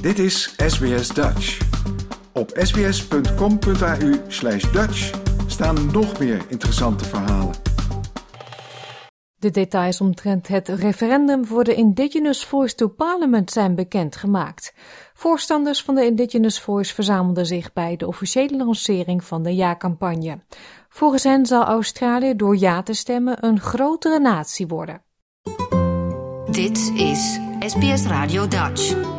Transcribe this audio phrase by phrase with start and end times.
[0.00, 1.58] Dit is SBS Dutch.
[2.32, 5.10] Op sbs.com.au slash Dutch
[5.46, 7.54] staan nog meer interessante verhalen.
[9.38, 14.74] De details omtrent het referendum voor de Indigenous Voice to Parliament zijn bekendgemaakt.
[15.14, 20.38] Voorstanders van de Indigenous Voice verzamelden zich bij de officiële lancering van de ja-campagne.
[20.88, 25.02] Volgens hen zal Australië door ja te stemmen een grotere natie worden.
[26.50, 29.16] Dit is SBS Radio Dutch.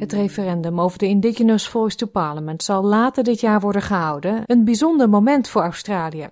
[0.00, 4.64] Het referendum over de Indigenous Voice to Parliament zal later dit jaar worden gehouden, een
[4.64, 6.28] bijzonder moment voor Australië.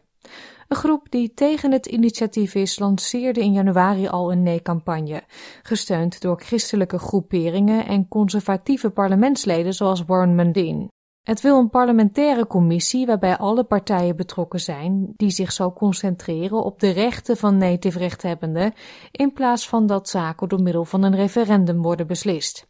[0.68, 5.22] Een groep die tegen het initiatief is, lanceerde in januari al een nee-campagne,
[5.62, 10.88] gesteund door christelijke groeperingen en conservatieve parlementsleden zoals Warren Mundine.
[11.22, 16.80] Het wil een parlementaire commissie waarbij alle partijen betrokken zijn, die zich zal concentreren op
[16.80, 18.72] de rechten van native rechthebbenden,
[19.10, 22.67] in plaats van dat zaken door middel van een referendum worden beslist.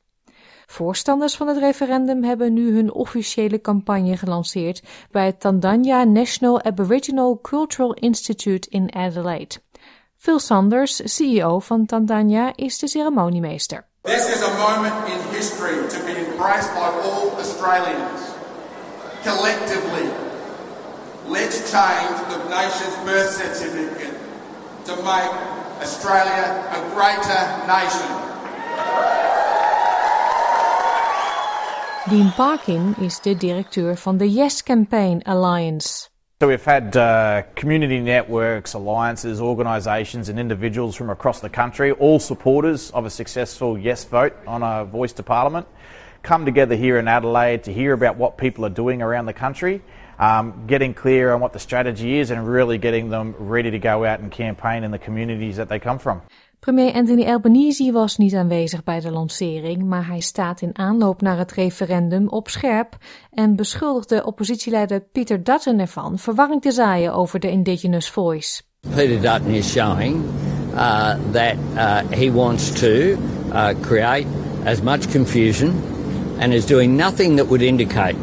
[0.71, 7.39] Voorstanders van het referendum hebben nu hun officiële campagne gelanceerd bij het Tandanya National Aboriginal
[7.43, 9.55] Cultural Institute in Adelaide.
[10.17, 13.87] Phil Sanders, CEO van Tandanya, is de ceremoniemeester.
[14.03, 18.21] This is a moment in history to be embraced by all Australians.
[19.23, 20.09] Collectively,
[21.29, 24.17] let's change the nation's birth certificate
[24.85, 25.33] to make
[25.81, 28.28] Australia a greater nation.
[32.09, 36.09] Dean Parkin is de directeur van de Yes Campaign Alliance.
[36.41, 42.19] So we've had uh, community networks, alliances, organisations, and individuals from across the country, all
[42.19, 45.67] supporters of a successful yes vote on a voice to parliament,
[46.23, 49.83] come together here in Adelaide to hear about what people are doing around the country,
[50.19, 54.07] um, getting clear on what the strategy is, and really getting them ready to go
[54.07, 56.23] out and campaign in the communities that they come from.
[56.61, 61.39] Premier Anthony Albanese was niet aanwezig bij de lancering, maar hij staat in aanloop naar
[61.39, 62.97] het referendum op scherp
[63.31, 68.63] en beschuldigde oppositieleider Peter Dutton ervan verwarring te zaaien over de Indigenous Voice.
[68.95, 70.25] Peter Dutton is showing
[70.75, 74.27] uh, that uh, he wants to uh, create
[74.65, 75.83] as much confusion
[76.39, 78.17] and is doing nothing that would indicate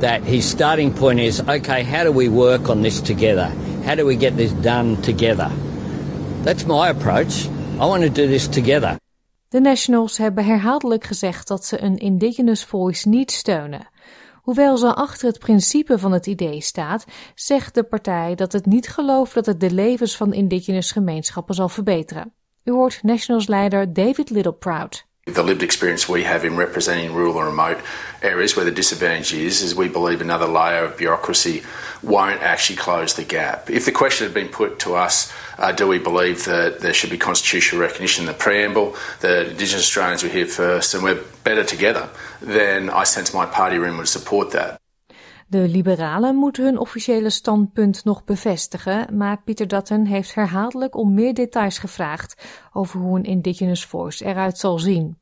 [0.00, 3.50] that his starting point is okay, how do we work on this together?
[3.84, 5.50] How do we get this done together?
[6.46, 7.46] That's my approach.
[7.74, 8.96] I want to do this together.
[9.48, 13.88] De Nationals hebben herhaaldelijk gezegd dat ze een Indigenous Voice niet steunen.
[14.42, 18.88] Hoewel ze achter het principe van het idee staat, zegt de partij dat het niet
[18.88, 22.32] gelooft dat het de levens van Indigenous gemeenschappen zal verbeteren.
[22.64, 25.06] U hoort Nationals-leider David Littleproud.
[25.26, 27.80] The lived experience we have in representing rural and remote
[28.22, 31.64] areas where the disadvantage is, is we believe another layer of bureaucracy
[32.00, 33.68] won't actually close the gap.
[33.68, 37.10] If the question had been put to us, uh, do we believe that there should
[37.10, 41.64] be constitutional recognition in the preamble, that Indigenous Australians were here first and we're better
[41.64, 42.08] together,
[42.40, 44.80] then I sense my party room would support that.
[45.48, 51.34] De liberalen moeten hun officiële standpunt nog bevestigen, maar Pieter Dutton heeft herhaaldelijk om meer
[51.34, 55.18] details gevraagd over hoe een Indigenous Voice eruit zal zien.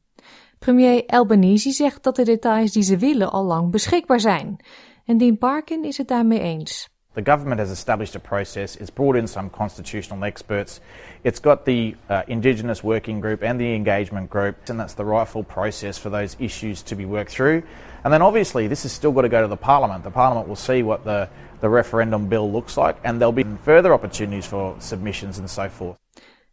[0.58, 4.56] Premier Albanese zegt dat de details die ze willen al lang beschikbaar zijn.
[5.04, 6.93] En Dean Parkin is het daarmee eens.
[7.14, 8.74] The government has established a process.
[8.76, 10.80] It's brought in some constitutional experts.
[11.22, 15.44] It's got the uh, Indigenous Working Group and the Engagement Group, and that's the rightful
[15.44, 17.62] process for those issues to be worked through.
[18.02, 20.02] And then obviously, this has still got to go to the Parliament.
[20.02, 21.28] The Parliament will see what the,
[21.60, 25.96] the referendum bill looks like, and there'll be further opportunities for submissions and so forth.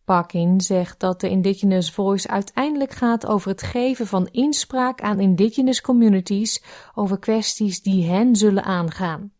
[0.05, 5.81] Parkin zegt dat de Indigenous Voice uiteindelijk gaat over het geven van inspraak aan Indigenous
[5.81, 6.63] communities
[6.95, 9.31] over kwesties die hen zullen aangaan.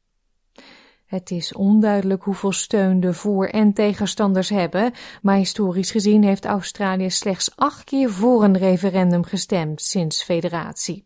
[1.11, 7.09] Het is onduidelijk hoeveel steun de voor- en tegenstanders hebben, maar historisch gezien heeft Australië
[7.09, 11.05] slechts acht keer voor een referendum gestemd sinds federatie.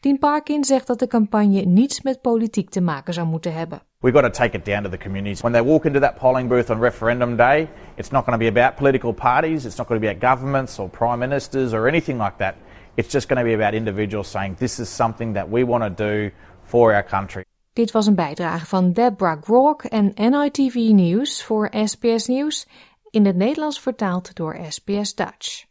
[0.00, 3.82] Dean Parkin zegt dat de campagne niets met politiek te maken zou moeten hebben.
[3.98, 5.40] We've got to take it down to the communities.
[5.40, 8.60] When they walk into that polling booth on referendum day, it's not going to be
[8.60, 12.18] about political parties, it's not going to be about governments or prime ministers or anything
[12.18, 12.54] like that.
[12.96, 15.90] It's just going to be about individuals saying this is something that we want to
[15.90, 16.30] do
[16.62, 17.44] for our country.
[17.76, 22.66] Dit was een bijdrage van Deborah Grok en NITV Nieuws voor SBS Nieuws,
[23.10, 25.64] in het Nederlands vertaald door SBS Dutch.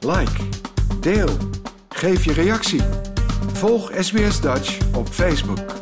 [0.00, 0.48] Like,
[1.00, 1.36] deel,
[1.88, 2.82] geef je reactie.
[3.52, 5.81] Volg SBS Dutch op Facebook.